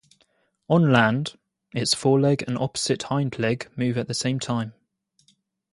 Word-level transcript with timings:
On 0.67 0.91
land, 0.91 1.37
its 1.75 1.93
foreleg 1.93 2.43
and 2.47 2.57
opposite 2.57 3.03
hind 3.03 3.37
leg 3.37 3.69
move 3.77 3.99
at 3.99 4.07
the 4.07 4.15
same 4.15 4.39
time. 4.39 4.73